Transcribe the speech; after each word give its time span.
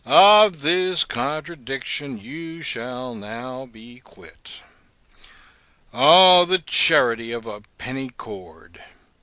O, 0.03 0.47
of 0.47 0.61
this 0.63 1.03
contradiction 1.03 2.17
you 2.17 2.63
shall 2.63 3.13
now 3.13 3.67
be 3.67 3.99
quit. 4.03 4.63
O, 5.93 6.43
the 6.43 6.57
charity 6.57 7.31
of 7.31 7.45
a 7.45 7.61
penny 7.77 8.09
cord! 8.09 8.81